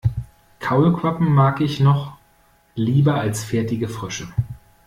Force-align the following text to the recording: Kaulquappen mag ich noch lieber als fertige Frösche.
Kaulquappen 0.59 1.31
mag 1.31 1.61
ich 1.61 1.79
noch 1.79 2.17
lieber 2.73 3.13
als 3.13 3.43
fertige 3.43 3.87
Frösche. 3.87 4.27